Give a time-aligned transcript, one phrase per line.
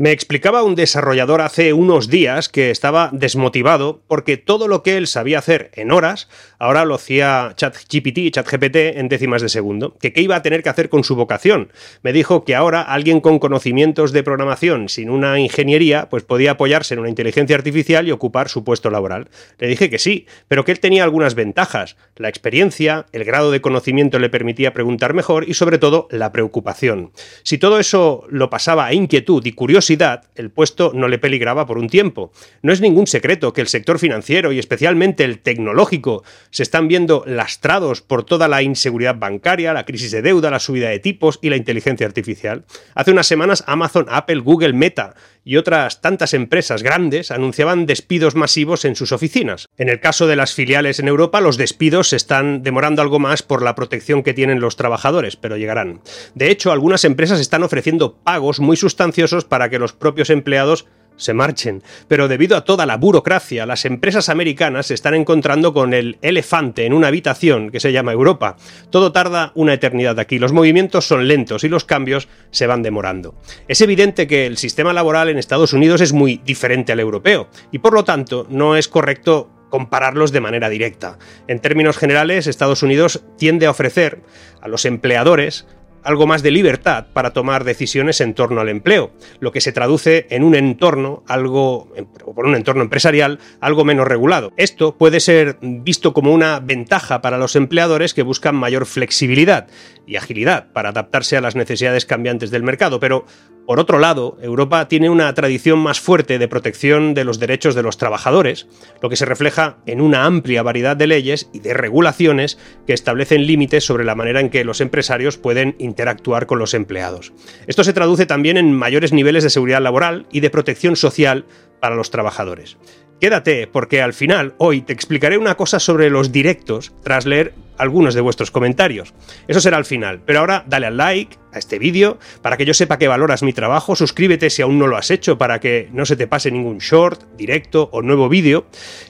[0.00, 5.06] Me explicaba un desarrollador hace unos días que estaba desmotivado porque todo lo que él
[5.06, 6.26] sabía hacer en horas,
[6.58, 9.98] ahora lo hacía ChatGPT, ChatGPT en décimas de segundo.
[10.00, 11.70] Que qué iba a tener que hacer con su vocación.
[12.00, 16.94] Me dijo que ahora alguien con conocimientos de programación sin una ingeniería, pues podía apoyarse
[16.94, 19.28] en una inteligencia artificial y ocupar su puesto laboral.
[19.58, 21.98] Le dije que sí, pero que él tenía algunas ventajas.
[22.16, 27.12] La experiencia, el grado de conocimiento le permitía preguntar mejor y sobre todo la preocupación.
[27.42, 30.29] Si todo eso lo pasaba a inquietud y curiosidad, That.
[30.40, 32.32] El puesto no le peligraba por un tiempo.
[32.62, 37.22] No es ningún secreto que el sector financiero y especialmente el tecnológico se están viendo
[37.26, 41.50] lastrados por toda la inseguridad bancaria, la crisis de deuda, la subida de tipos y
[41.50, 42.64] la inteligencia artificial.
[42.94, 48.84] Hace unas semanas Amazon, Apple, Google, Meta y otras tantas empresas grandes anunciaban despidos masivos
[48.84, 49.68] en sus oficinas.
[49.78, 53.42] En el caso de las filiales en Europa, los despidos se están demorando algo más
[53.42, 56.00] por la protección que tienen los trabajadores, pero llegarán.
[56.34, 60.86] De hecho, algunas empresas están ofreciendo pagos muy sustanciosos para que los propios empleados
[61.20, 61.82] se marchen.
[62.08, 66.86] Pero debido a toda la burocracia, las empresas americanas se están encontrando con el elefante
[66.86, 68.56] en una habitación que se llama Europa.
[68.90, 73.34] Todo tarda una eternidad aquí, los movimientos son lentos y los cambios se van demorando.
[73.68, 77.78] Es evidente que el sistema laboral en Estados Unidos es muy diferente al europeo y
[77.78, 81.18] por lo tanto no es correcto compararlos de manera directa.
[81.46, 84.20] En términos generales, Estados Unidos tiende a ofrecer
[84.60, 85.66] a los empleadores
[86.04, 90.26] algo más de libertad para tomar decisiones en torno al empleo, lo que se traduce
[90.30, 91.92] en un entorno algo
[92.24, 94.52] o por un entorno empresarial algo menos regulado.
[94.56, 99.66] Esto puede ser visto como una ventaja para los empleadores que buscan mayor flexibilidad
[100.06, 103.24] y agilidad para adaptarse a las necesidades cambiantes del mercado, pero
[103.66, 107.82] por otro lado, Europa tiene una tradición más fuerte de protección de los derechos de
[107.82, 108.66] los trabajadores,
[109.00, 113.46] lo que se refleja en una amplia variedad de leyes y de regulaciones que establecen
[113.46, 117.32] límites sobre la manera en que los empresarios pueden interactuar con los empleados.
[117.66, 121.44] Esto se traduce también en mayores niveles de seguridad laboral y de protección social
[121.80, 122.76] para los trabajadores.
[123.20, 128.14] Quédate, porque al final hoy te explicaré una cosa sobre los directos tras leer algunos
[128.14, 129.14] de vuestros comentarios.
[129.48, 132.74] Eso será al final, pero ahora dale al like a este vídeo para que yo
[132.74, 136.06] sepa que valoras mi trabajo, suscríbete si aún no lo has hecho para que no
[136.06, 138.66] se te pase ningún short, directo o nuevo vídeo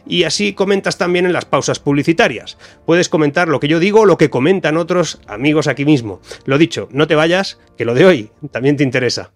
[0.06, 2.58] y así comentas también en las pausas publicitarias.
[2.86, 6.20] Puedes comentar lo que yo digo o lo que comentan otros amigos aquí mismo.
[6.44, 9.32] Lo dicho, no te vayas, que lo de hoy también te interesa.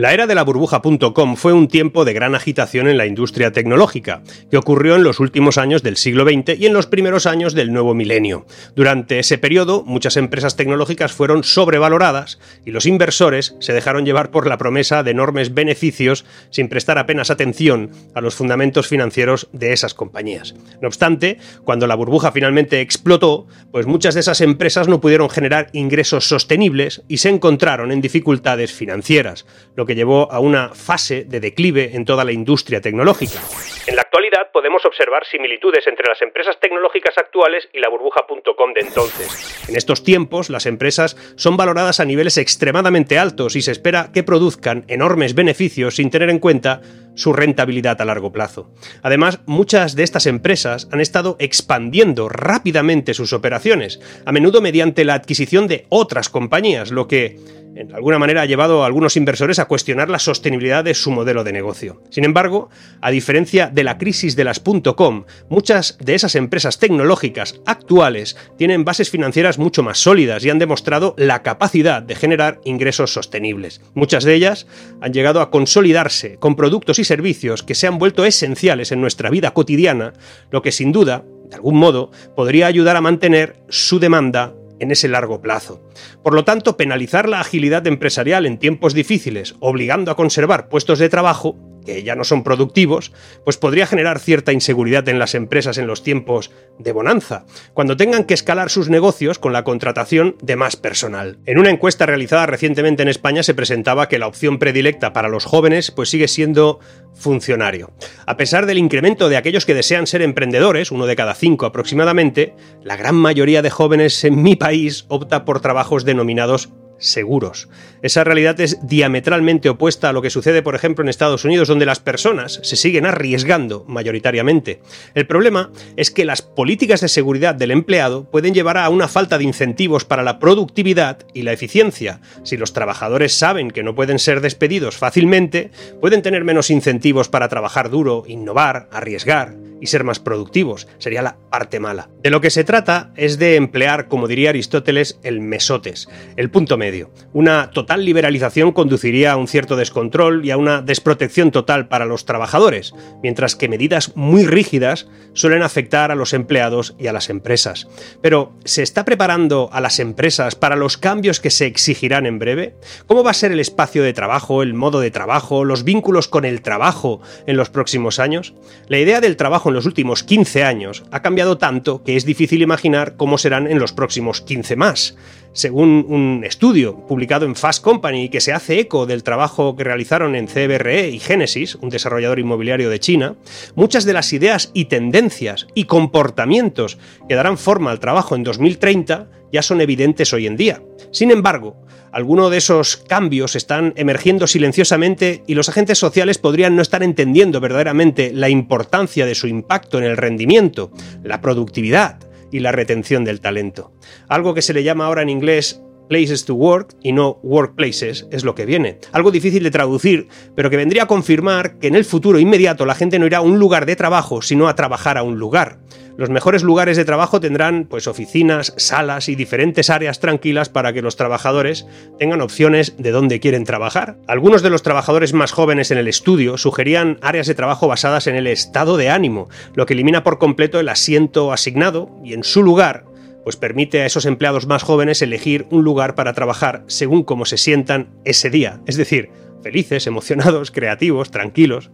[0.00, 4.22] La era de la burbuja.com fue un tiempo de gran agitación en la industria tecnológica,
[4.50, 7.70] que ocurrió en los últimos años del siglo XX y en los primeros años del
[7.70, 8.46] nuevo milenio.
[8.74, 14.46] Durante ese periodo, muchas empresas tecnológicas fueron sobrevaloradas y los inversores se dejaron llevar por
[14.46, 19.92] la promesa de enormes beneficios sin prestar apenas atención a los fundamentos financieros de esas
[19.92, 20.54] compañías.
[20.80, 25.68] No obstante, cuando la burbuja finalmente explotó, pues muchas de esas empresas no pudieron generar
[25.74, 29.44] ingresos sostenibles y se encontraron en dificultades financieras
[29.76, 33.40] lo que llevó a una fase de declive en toda la industria tecnológica.
[33.86, 38.80] En la actualidad podemos observar similitudes entre las empresas tecnológicas actuales y la burbuja.com de
[38.80, 39.66] entonces.
[39.68, 44.22] En estos tiempos, las empresas son valoradas a niveles extremadamente altos y se espera que
[44.22, 46.80] produzcan enormes beneficios sin tener en cuenta
[47.14, 48.70] su rentabilidad a largo plazo.
[49.02, 55.14] Además, muchas de estas empresas han estado expandiendo rápidamente sus operaciones, a menudo mediante la
[55.14, 57.36] adquisición de otras compañías, lo que
[57.74, 61.44] de alguna manera ha llevado a algunos inversores a cuestionar la sostenibilidad de su modelo
[61.44, 62.02] de negocio.
[62.10, 62.68] Sin embargo,
[63.00, 64.60] a diferencia de la crisis de las
[64.96, 70.58] .com, muchas de esas empresas tecnológicas actuales tienen bases financieras mucho más sólidas y han
[70.58, 73.80] demostrado la capacidad de generar ingresos sostenibles.
[73.94, 74.66] Muchas de ellas
[75.00, 79.30] han llegado a consolidarse con productos y servicios que se han vuelto esenciales en nuestra
[79.30, 80.12] vida cotidiana,
[80.50, 85.08] lo que sin duda, de algún modo, podría ayudar a mantener su demanda en ese
[85.08, 85.80] largo plazo.
[86.22, 91.08] Por lo tanto, penalizar la agilidad empresarial en tiempos difíciles, obligando a conservar puestos de
[91.08, 93.12] trabajo, que ya no son productivos,
[93.44, 98.24] pues podría generar cierta inseguridad en las empresas en los tiempos de bonanza, cuando tengan
[98.24, 101.38] que escalar sus negocios con la contratación de más personal.
[101.46, 105.44] En una encuesta realizada recientemente en España se presentaba que la opción predilecta para los
[105.44, 106.80] jóvenes pues sigue siendo
[107.14, 107.92] funcionario.
[108.26, 112.54] A pesar del incremento de aquellos que desean ser emprendedores, uno de cada cinco aproximadamente,
[112.82, 116.70] la gran mayoría de jóvenes en mi país opta por trabajos denominados
[117.00, 117.68] seguros.
[118.02, 121.86] Esa realidad es diametralmente opuesta a lo que sucede, por ejemplo, en Estados Unidos, donde
[121.86, 124.80] las personas se siguen arriesgando mayoritariamente.
[125.14, 129.36] El problema es que las políticas de seguridad del empleado pueden llevar a una falta
[129.36, 132.20] de incentivos para la productividad y la eficiencia.
[132.42, 135.70] Si los trabajadores saben que no pueden ser despedidos fácilmente,
[136.00, 140.86] pueden tener menos incentivos para trabajar duro, innovar, arriesgar y ser más productivos.
[140.98, 142.10] Sería la parte mala.
[142.22, 146.76] De lo que se trata es de emplear, como diría Aristóteles, el mesotes, el punto
[146.76, 146.89] medio.
[147.32, 152.24] Una total liberalización conduciría a un cierto descontrol y a una desprotección total para los
[152.24, 157.88] trabajadores, mientras que medidas muy rígidas suelen afectar a los empleados y a las empresas.
[158.20, 162.74] Pero, ¿se está preparando a las empresas para los cambios que se exigirán en breve?
[163.06, 166.44] ¿Cómo va a ser el espacio de trabajo, el modo de trabajo, los vínculos con
[166.44, 168.54] el trabajo en los próximos años?
[168.88, 172.62] La idea del trabajo en los últimos 15 años ha cambiado tanto que es difícil
[172.62, 175.16] imaginar cómo serán en los próximos 15 más.
[175.52, 180.36] Según un estudio publicado en Fast Company que se hace eco del trabajo que realizaron
[180.36, 183.34] en CBRE y Genesis, un desarrollador inmobiliario de China,
[183.74, 186.98] muchas de las ideas y tendencias y comportamientos
[187.28, 190.82] que darán forma al trabajo en 2030 ya son evidentes hoy en día.
[191.10, 191.76] Sin embargo,
[192.12, 197.60] algunos de esos cambios están emergiendo silenciosamente y los agentes sociales podrían no estar entendiendo
[197.60, 200.92] verdaderamente la importancia de su impacto en el rendimiento,
[201.24, 203.92] la productividad y la retención del talento.
[204.28, 208.42] Algo que se le llama ahora en inglés places to work y no workplaces es
[208.42, 208.98] lo que viene.
[209.12, 210.26] Algo difícil de traducir,
[210.56, 213.42] pero que vendría a confirmar que en el futuro inmediato la gente no irá a
[213.42, 215.78] un lugar de trabajo, sino a trabajar a un lugar.
[216.16, 221.00] Los mejores lugares de trabajo tendrán pues oficinas, salas y diferentes áreas tranquilas para que
[221.00, 221.86] los trabajadores
[222.18, 224.18] tengan opciones de dónde quieren trabajar.
[224.26, 228.34] Algunos de los trabajadores más jóvenes en el estudio sugerían áreas de trabajo basadas en
[228.34, 232.62] el estado de ánimo, lo que elimina por completo el asiento asignado y en su
[232.64, 233.04] lugar
[233.50, 237.56] pues permite a esos empleados más jóvenes elegir un lugar para trabajar según cómo se
[237.56, 239.30] sientan ese día, es decir,
[239.60, 241.90] felices, emocionados, creativos, tranquilos.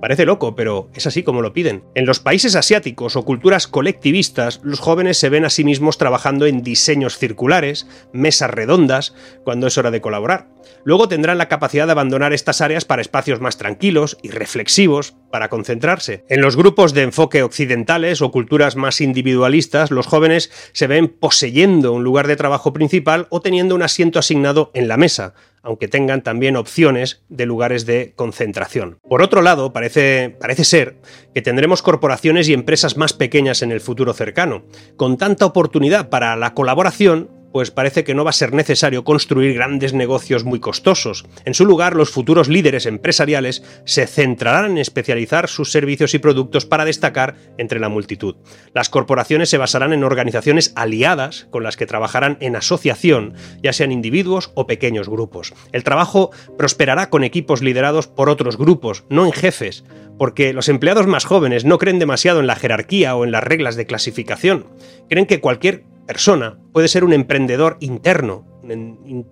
[0.00, 1.82] Parece loco, pero es así como lo piden.
[1.96, 6.46] En los países asiáticos o culturas colectivistas, los jóvenes se ven a sí mismos trabajando
[6.46, 9.12] en diseños circulares, mesas redondas,
[9.42, 10.46] cuando es hora de colaborar.
[10.84, 15.48] Luego tendrán la capacidad de abandonar estas áreas para espacios más tranquilos y reflexivos, para
[15.48, 16.24] concentrarse.
[16.28, 21.92] En los grupos de enfoque occidentales o culturas más individualistas, los jóvenes se ven poseyendo
[21.92, 26.22] un lugar de trabajo principal o teniendo un asiento asignado en la mesa, aunque tengan
[26.22, 28.98] también opciones de lugares de concentración.
[29.08, 31.00] Por otro lado, parece, parece ser
[31.34, 34.64] que tendremos corporaciones y empresas más pequeñas en el futuro cercano,
[34.96, 39.54] con tanta oportunidad para la colaboración pues parece que no va a ser necesario construir
[39.54, 41.24] grandes negocios muy costosos.
[41.44, 46.66] En su lugar, los futuros líderes empresariales se centrarán en especializar sus servicios y productos
[46.66, 48.36] para destacar entre la multitud.
[48.74, 53.92] Las corporaciones se basarán en organizaciones aliadas con las que trabajarán en asociación, ya sean
[53.92, 55.54] individuos o pequeños grupos.
[55.72, 59.84] El trabajo prosperará con equipos liderados por otros grupos, no en jefes,
[60.18, 63.76] porque los empleados más jóvenes no creen demasiado en la jerarquía o en las reglas
[63.76, 64.66] de clasificación.
[65.08, 69.28] Creen que cualquier persona puede ser un emprendedor interno, un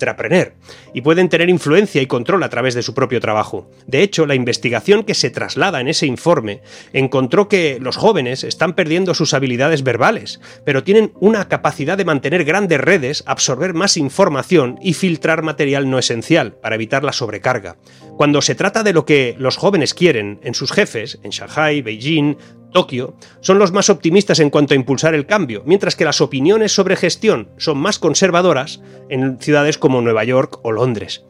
[0.94, 3.68] y pueden tener influencia y control a través de su propio trabajo.
[3.86, 8.74] De hecho, la investigación que se traslada en ese informe encontró que los jóvenes están
[8.74, 14.78] perdiendo sus habilidades verbales, pero tienen una capacidad de mantener grandes redes, absorber más información
[14.80, 17.76] y filtrar material no esencial para evitar la sobrecarga.
[18.16, 22.36] Cuando se trata de lo que los jóvenes quieren en sus jefes, en Shanghai, Beijing,
[22.72, 26.72] Tokio, son los más optimistas en cuanto a impulsar el cambio, mientras que las opiniones
[26.72, 31.24] sobre gestión son más conservadoras en ciudades como Nueva York o Londres.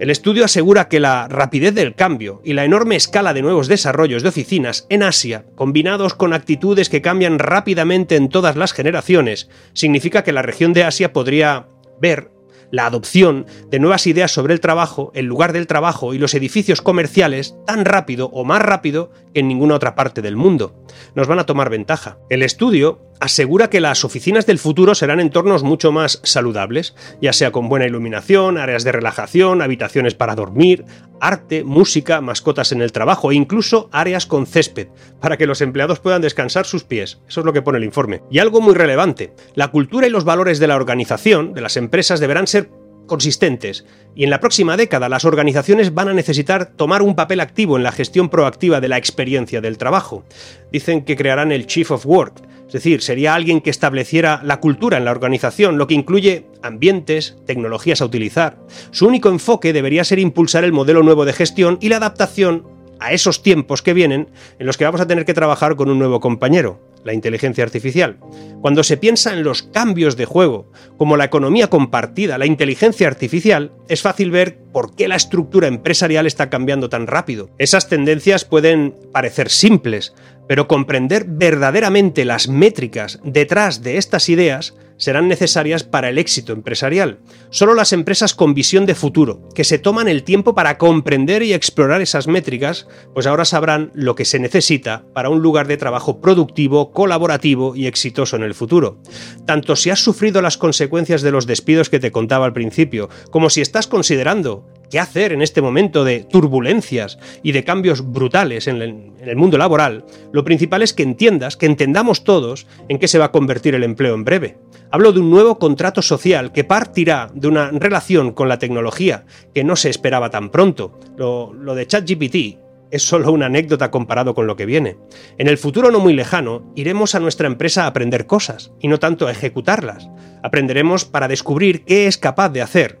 [0.00, 4.22] El estudio asegura que la rapidez del cambio y la enorme escala de nuevos desarrollos
[4.22, 10.24] de oficinas en Asia, combinados con actitudes que cambian rápidamente en todas las generaciones, significa
[10.24, 11.66] que la región de Asia podría
[12.00, 12.30] ver
[12.70, 16.82] la adopción de nuevas ideas sobre el trabajo, el lugar del trabajo y los edificios
[16.82, 20.74] comerciales tan rápido o más rápido que en ninguna otra parte del mundo.
[21.14, 22.18] Nos van a tomar ventaja.
[22.28, 27.52] El estudio asegura que las oficinas del futuro serán entornos mucho más saludables, ya sea
[27.52, 30.84] con buena iluminación, áreas de relajación, habitaciones para dormir,
[31.20, 34.88] arte, música, mascotas en el trabajo e incluso áreas con césped,
[35.20, 37.20] para que los empleados puedan descansar sus pies.
[37.28, 38.22] Eso es lo que pone el informe.
[38.30, 42.20] Y algo muy relevante, la cultura y los valores de la organización, de las empresas,
[42.20, 42.70] deberán ser
[43.10, 47.76] consistentes, y en la próxima década las organizaciones van a necesitar tomar un papel activo
[47.76, 50.24] en la gestión proactiva de la experiencia del trabajo.
[50.70, 54.96] Dicen que crearán el Chief of Work, es decir, sería alguien que estableciera la cultura
[54.96, 58.58] en la organización, lo que incluye ambientes, tecnologías a utilizar.
[58.92, 62.64] Su único enfoque debería ser impulsar el modelo nuevo de gestión y la adaptación
[63.00, 64.28] a esos tiempos que vienen
[64.60, 66.78] en los que vamos a tener que trabajar con un nuevo compañero.
[67.04, 68.18] La inteligencia artificial.
[68.60, 73.72] Cuando se piensa en los cambios de juego, como la economía compartida, la inteligencia artificial,
[73.88, 77.50] es fácil ver por qué la estructura empresarial está cambiando tan rápido.
[77.58, 80.14] Esas tendencias pueden parecer simples,
[80.50, 87.20] pero comprender verdaderamente las métricas detrás de estas ideas serán necesarias para el éxito empresarial.
[87.50, 91.52] Solo las empresas con visión de futuro, que se toman el tiempo para comprender y
[91.52, 96.20] explorar esas métricas, pues ahora sabrán lo que se necesita para un lugar de trabajo
[96.20, 99.00] productivo, colaborativo y exitoso en el futuro.
[99.46, 103.50] Tanto si has sufrido las consecuencias de los despidos que te contaba al principio, como
[103.50, 108.82] si estás considerando qué hacer en este momento de turbulencias y de cambios brutales en
[108.82, 113.26] el, mundo laboral, lo principal es que entiendas, que entendamos todos en qué se va
[113.26, 114.58] a convertir el empleo en breve.
[114.90, 119.64] Hablo de un nuevo contrato social que partirá de una relación con la tecnología que
[119.64, 120.98] no se esperaba tan pronto.
[121.16, 122.58] Lo, de ChatGPT
[122.90, 124.96] es solo una anécdota comparado con lo que viene.
[125.38, 128.98] En el futuro no muy lejano, iremos a nuestra empresa a aprender cosas, y no
[128.98, 130.08] tanto a ejecutarlas.
[130.42, 132.98] Aprenderemos para descubrir qué es capaz de hacer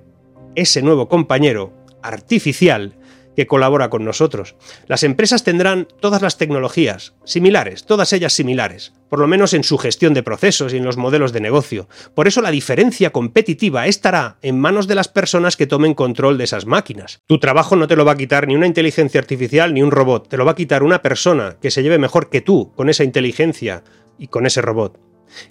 [0.54, 2.96] ese nuevo compañero artificial
[3.36, 4.56] que colabora con nosotros.
[4.86, 9.78] Las empresas tendrán todas las tecnologías, similares, todas ellas similares, por lo menos en su
[9.78, 11.88] gestión de procesos y en los modelos de negocio.
[12.14, 16.44] Por eso la diferencia competitiva estará en manos de las personas que tomen control de
[16.44, 17.22] esas máquinas.
[17.26, 20.28] Tu trabajo no te lo va a quitar ni una inteligencia artificial ni un robot,
[20.28, 23.04] te lo va a quitar una persona que se lleve mejor que tú con esa
[23.04, 23.84] inteligencia
[24.18, 24.98] y con ese robot.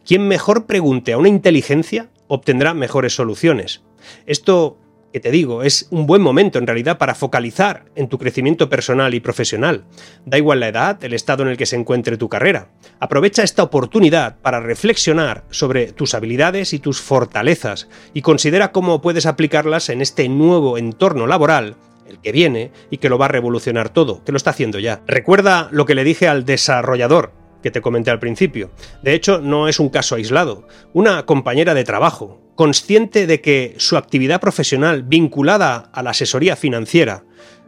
[0.06, 3.82] Quien mejor pregunte a una inteligencia obtendrá mejores soluciones.
[4.26, 4.78] Esto
[5.12, 9.14] que te digo, es un buen momento en realidad para focalizar en tu crecimiento personal
[9.14, 9.86] y profesional.
[10.26, 12.70] Da igual la edad, el estado en el que se encuentre tu carrera.
[13.00, 19.26] Aprovecha esta oportunidad para reflexionar sobre tus habilidades y tus fortalezas y considera cómo puedes
[19.26, 21.76] aplicarlas en este nuevo entorno laboral
[22.08, 25.02] el que viene y que lo va a revolucionar todo, que lo está haciendo ya.
[25.06, 28.72] Recuerda lo que le dije al desarrollador que te comenté al principio.
[29.04, 30.68] De hecho, no es un caso aislado.
[30.94, 37.24] Una compañera de trabajo, consciente de que su actividad profesional vinculada a la asesoría financiera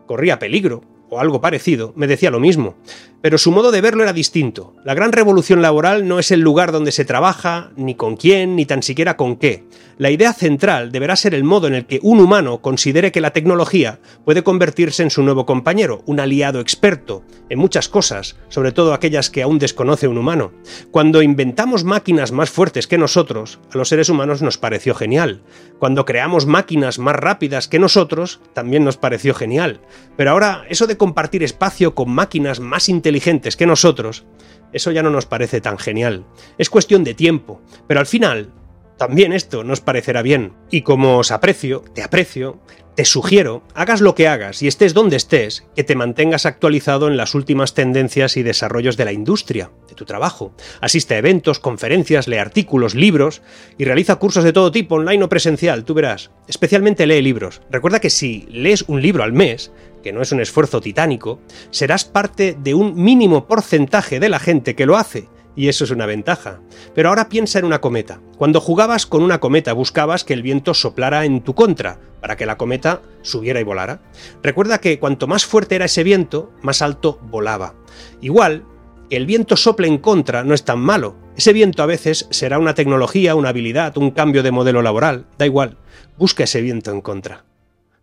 [0.05, 0.83] corría peligro,
[1.13, 2.75] o algo parecido, me decía lo mismo.
[3.21, 4.73] Pero su modo de verlo era distinto.
[4.85, 8.65] La gran revolución laboral no es el lugar donde se trabaja, ni con quién, ni
[8.65, 9.65] tan siquiera con qué.
[9.97, 13.33] La idea central deberá ser el modo en el que un humano considere que la
[13.33, 18.93] tecnología puede convertirse en su nuevo compañero, un aliado experto en muchas cosas, sobre todo
[18.93, 20.53] aquellas que aún desconoce un humano.
[20.89, 25.43] Cuando inventamos máquinas más fuertes que nosotros, a los seres humanos nos pareció genial.
[25.77, 29.81] Cuando creamos máquinas más rápidas que nosotros, también nos pareció genial.
[30.15, 34.23] Pero ahora, eso de compartir espacio con máquinas más inteligentes, que nosotros,
[34.71, 36.27] eso ya no nos parece tan genial.
[36.59, 38.53] Es cuestión de tiempo, pero al final
[38.99, 40.53] también esto nos parecerá bien.
[40.69, 42.61] Y como os aprecio, te aprecio,
[42.95, 47.17] te sugiero, hagas lo que hagas y estés donde estés, que te mantengas actualizado en
[47.17, 50.53] las últimas tendencias y desarrollos de la industria, de tu trabajo.
[50.81, 53.41] Asiste a eventos, conferencias, lee artículos, libros
[53.79, 56.29] y realiza cursos de todo tipo, online o presencial, tú verás.
[56.47, 57.63] Especialmente lee libros.
[57.71, 61.39] Recuerda que si lees un libro al mes, que no es un esfuerzo titánico,
[61.69, 65.91] serás parte de un mínimo porcentaje de la gente que lo hace, y eso es
[65.91, 66.61] una ventaja.
[66.95, 68.21] Pero ahora piensa en una cometa.
[68.37, 72.45] Cuando jugabas con una cometa buscabas que el viento soplara en tu contra, para que
[72.45, 74.01] la cometa subiera y volara.
[74.43, 77.75] Recuerda que cuanto más fuerte era ese viento, más alto volaba.
[78.21, 78.65] Igual,
[79.09, 81.15] el viento sople en contra no es tan malo.
[81.35, 85.45] Ese viento a veces será una tecnología, una habilidad, un cambio de modelo laboral, da
[85.45, 85.77] igual.
[86.17, 87.43] Busca ese viento en contra.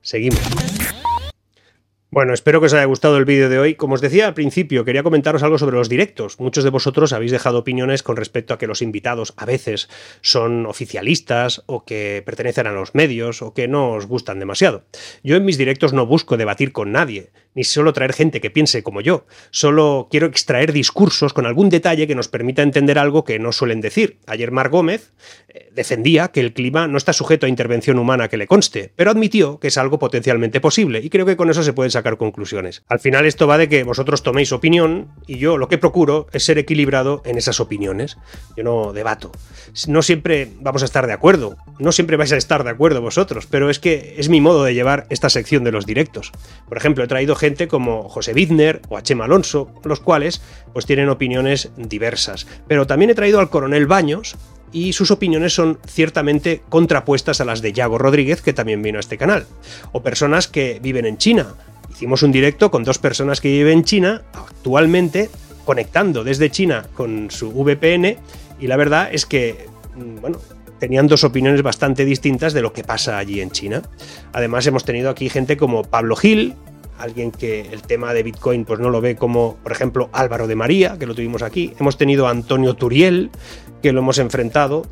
[0.02, 0.40] Seguimos.
[2.10, 3.74] Bueno, espero que os haya gustado el vídeo de hoy.
[3.74, 6.40] Como os decía al principio, quería comentaros algo sobre los directos.
[6.40, 9.90] Muchos de vosotros habéis dejado opiniones con respecto a que los invitados a veces
[10.22, 14.84] son oficialistas o que pertenecen a los medios o que no os gustan demasiado.
[15.22, 18.84] Yo en mis directos no busco debatir con nadie, ni solo traer gente que piense
[18.84, 19.26] como yo.
[19.50, 23.80] Solo quiero extraer discursos con algún detalle que nos permita entender algo que no suelen
[23.80, 24.18] decir.
[24.28, 25.10] Ayer Mar Gómez
[25.48, 29.10] eh, defendía que el clima no está sujeto a intervención humana que le conste, pero
[29.10, 32.84] admitió que es algo potencialmente posible y creo que con eso se puede sacar conclusiones.
[32.86, 36.44] Al final esto va de que vosotros toméis opinión y yo lo que procuro es
[36.44, 38.18] ser equilibrado en esas opiniones.
[38.56, 39.32] Yo no debato.
[39.88, 43.48] No siempre vamos a estar de acuerdo, no siempre vais a estar de acuerdo vosotros,
[43.50, 46.30] pero es que es mi modo de llevar esta sección de los directos.
[46.68, 51.08] Por ejemplo, he traído gente como José Bidner o a Alonso, los cuales pues tienen
[51.08, 52.46] opiniones diversas.
[52.66, 54.36] Pero también he traído al coronel Baños,
[54.70, 59.00] y sus opiniones son ciertamente contrapuestas a las de Yago Rodríguez, que también vino a
[59.00, 59.46] este canal,
[59.92, 61.54] o personas que viven en China,
[61.98, 65.30] Hicimos un directo con dos personas que viven en China, actualmente
[65.64, 68.16] conectando desde China con su VPN,
[68.60, 70.38] y la verdad es que, mm, bueno,
[70.78, 73.82] tenían dos opiniones bastante distintas de lo que pasa allí en China.
[74.32, 76.54] Además, hemos tenido aquí gente como Pablo Gil,
[76.98, 80.56] alguien que el tema de Bitcoin pues no lo ve como, por ejemplo, Álvaro de
[80.56, 81.72] María, que lo tuvimos aquí.
[81.78, 83.30] Hemos tenido a Antonio Turiel,
[83.82, 84.86] que lo hemos enfrentado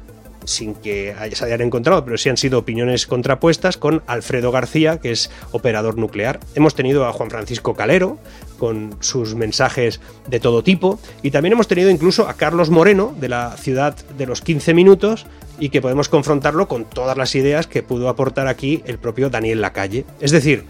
[0.46, 5.10] sin que se hayan encontrado, pero sí han sido opiniones contrapuestas con Alfredo García, que
[5.10, 6.40] es operador nuclear.
[6.54, 8.18] Hemos tenido a Juan Francisco Calero,
[8.58, 13.28] con sus mensajes de todo tipo, y también hemos tenido incluso a Carlos Moreno, de
[13.28, 15.26] la ciudad de los 15 minutos,
[15.58, 19.60] y que podemos confrontarlo con todas las ideas que pudo aportar aquí el propio Daniel
[19.60, 20.04] Lacalle.
[20.20, 20.64] Es decir,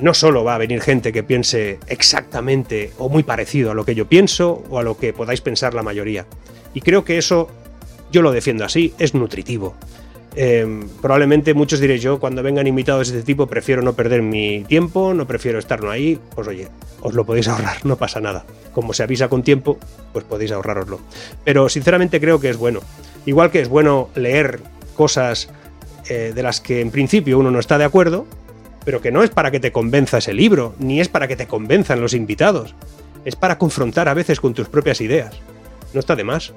[0.00, 3.94] no solo va a venir gente que piense exactamente o muy parecido a lo que
[3.94, 6.26] yo pienso o a lo que podáis pensar la mayoría.
[6.74, 7.48] Y creo que eso
[8.10, 9.74] yo lo defiendo así, es nutritivo.
[10.38, 14.64] Em, probablemente muchos diréis yo, cuando vengan invitados de este tipo, prefiero no perder mi
[14.64, 16.18] tiempo, no prefiero estar no ahí.
[16.34, 16.68] Pues oye,
[17.00, 18.44] os lo podéis ahorrar, no pasa nada.
[18.72, 19.78] Como se avisa con tiempo,
[20.12, 21.00] pues podéis ahorraroslo.
[21.44, 22.80] Pero sinceramente creo que es bueno.
[23.24, 24.60] Igual que es bueno leer
[24.94, 25.48] cosas
[26.08, 28.26] eh, de las que en principio uno no está de acuerdo,
[28.86, 31.48] pero que no es para que te convenza ese libro, ni es para que te
[31.48, 32.76] convenzan los invitados.
[33.24, 35.34] Es para confrontar a veces con tus propias ideas.
[35.92, 36.54] No está de más.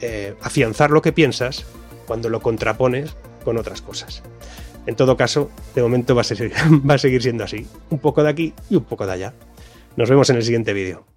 [0.00, 1.64] Eh, afianzar lo que piensas
[2.04, 3.14] cuando lo contrapones
[3.44, 4.24] con otras cosas.
[4.86, 6.24] En todo caso, de momento va a,
[6.90, 7.64] va a seguir siendo así.
[7.90, 9.32] Un poco de aquí y un poco de allá.
[9.94, 11.11] Nos vemos en el siguiente vídeo.